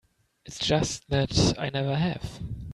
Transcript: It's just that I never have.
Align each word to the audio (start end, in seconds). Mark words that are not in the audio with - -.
It's 0.47 0.57
just 0.57 1.07
that 1.11 1.53
I 1.59 1.69
never 1.69 1.95
have. 1.95 2.39